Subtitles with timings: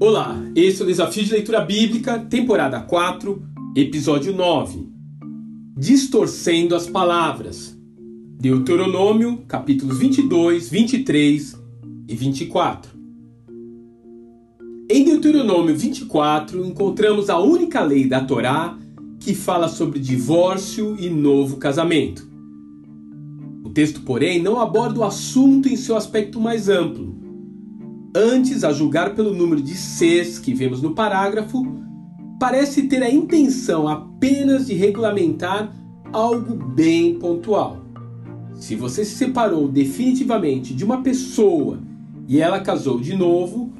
[0.00, 3.42] Olá, esse é o Desafio de Leitura Bíblica, temporada 4,
[3.74, 4.88] episódio 9.
[5.76, 7.76] Distorcendo as Palavras.
[8.40, 11.60] Deuteronômio, capítulos 22, 23
[12.06, 12.92] e 24.
[14.88, 18.78] Em Deuteronômio 24, encontramos a única lei da Torá
[19.18, 22.27] que fala sobre divórcio e novo casamento.
[23.68, 27.18] O texto, porém, não aborda o assunto em seu aspecto mais amplo
[28.16, 31.66] Antes, a julgar pelo número de Cs que vemos no parágrafo,
[32.40, 35.70] parece ter a intenção apenas de regulamentar
[36.10, 37.84] algo bem pontual.
[38.54, 41.78] Se você se separou definitivamente de uma pessoa
[42.26, 43.74] e ela casou de novo,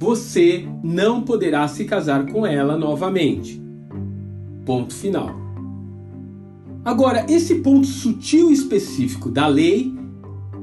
[0.00, 3.62] você não poderá se casar com ela novamente.
[4.64, 5.43] Ponto final.
[6.84, 9.94] Agora, esse ponto sutil e específico da lei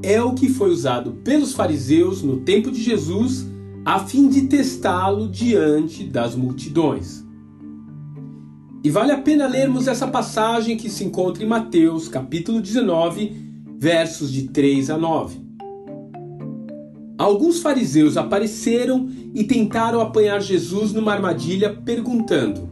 [0.04, 3.48] é o que foi usado pelos fariseus no tempo de Jesus
[3.84, 7.26] a fim de testá-lo diante das multidões.
[8.84, 13.36] E vale a pena lermos essa passagem que se encontra em Mateus, capítulo 19,
[13.80, 15.40] versos de 3 a 9.
[17.18, 22.70] Alguns fariseus apareceram e tentaram apanhar Jesus numa armadilha, perguntando: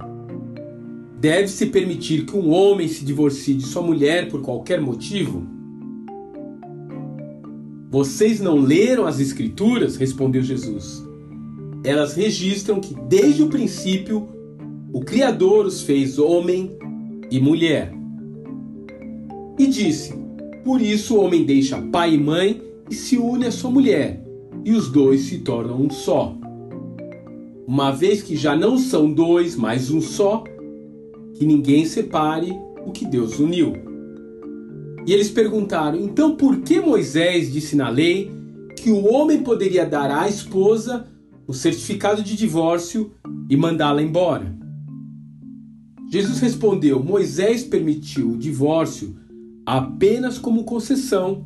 [1.19, 5.45] Deve-se permitir que um homem se divorcie de sua mulher por qualquer motivo?
[7.91, 9.97] Vocês não leram as Escrituras?
[9.97, 11.05] respondeu Jesus.
[11.83, 14.29] Elas registram que desde o princípio
[14.93, 16.77] o Criador os fez homem
[17.29, 17.93] e mulher.
[19.57, 20.13] E disse:
[20.63, 24.23] Por isso o homem deixa pai e mãe e se une à sua mulher,
[24.63, 26.33] e os dois se tornam um só.
[27.67, 30.43] Uma vez que já não são dois, mas um só,
[31.39, 32.51] que ninguém separe
[32.85, 33.73] o que Deus uniu.
[35.07, 38.29] E eles perguntaram: então por que Moisés disse na lei
[38.75, 41.07] que o homem poderia dar à esposa
[41.47, 43.11] o certificado de divórcio
[43.49, 44.53] e mandá-la embora?
[46.11, 49.15] Jesus respondeu: Moisés permitiu o divórcio
[49.65, 51.45] apenas como concessão,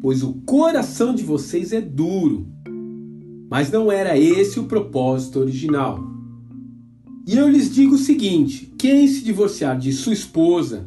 [0.00, 2.46] pois o coração de vocês é duro.
[3.50, 6.15] Mas não era esse o propósito original.
[7.26, 10.86] E eu lhes digo o seguinte: quem se divorciar de sua esposa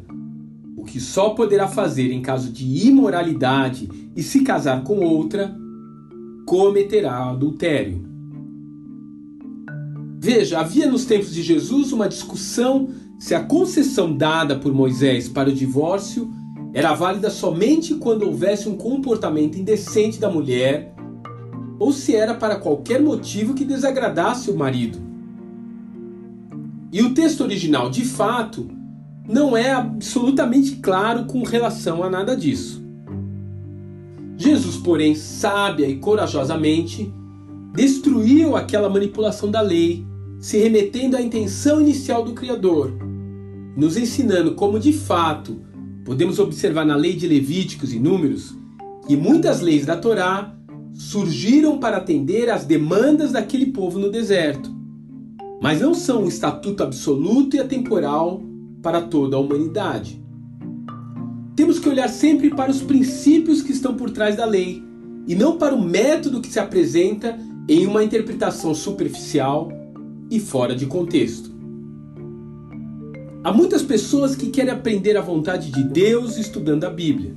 [0.74, 3.86] o que só poderá fazer em caso de imoralidade
[4.16, 5.54] e se casar com outra,
[6.46, 8.02] cometerá adultério.
[10.18, 15.50] Veja, havia nos tempos de Jesus uma discussão se a concessão dada por Moisés para
[15.50, 16.30] o divórcio
[16.72, 20.94] era válida somente quando houvesse um comportamento indecente da mulher
[21.78, 25.09] ou se era para qualquer motivo que desagradasse o marido.
[26.92, 28.68] E o texto original, de fato,
[29.28, 32.82] não é absolutamente claro com relação a nada disso.
[34.36, 37.12] Jesus, porém, sábia e corajosamente,
[37.74, 40.04] destruiu aquela manipulação da lei,
[40.40, 42.92] se remetendo à intenção inicial do Criador,
[43.76, 45.60] nos ensinando como de fato
[46.04, 48.54] podemos observar na lei de Levíticos e Números
[49.06, 50.56] que muitas leis da Torá
[50.92, 54.70] surgiram para atender às demandas daquele povo no deserto,
[55.60, 58.42] mas não são um estatuto absoluto e atemporal
[58.82, 60.20] para toda a humanidade.
[61.54, 64.82] Temos que olhar sempre para os princípios que estão por trás da lei
[65.26, 67.38] e não para o método que se apresenta
[67.68, 69.70] em uma interpretação superficial
[70.30, 71.50] e fora de contexto.
[73.44, 77.34] Há muitas pessoas que querem aprender a vontade de Deus estudando a Bíblia.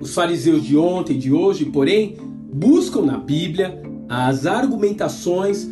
[0.00, 2.16] Os fariseus de ontem e de hoje, porém,
[2.52, 5.68] buscam na Bíblia as argumentações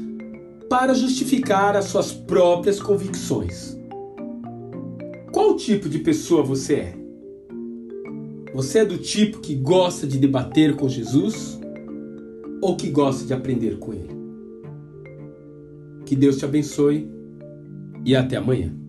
[0.70, 3.76] para justificar as suas próprias convicções.
[5.32, 6.94] Qual tipo de pessoa você é?
[8.54, 11.60] Você é do tipo que gosta de debater com Jesus
[12.62, 14.14] ou que gosta de aprender com Ele?
[16.06, 17.10] Que Deus te abençoe
[18.04, 18.79] e até amanhã.